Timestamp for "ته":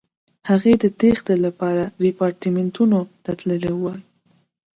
3.23-3.31